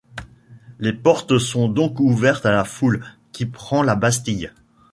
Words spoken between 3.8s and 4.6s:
la Bastille.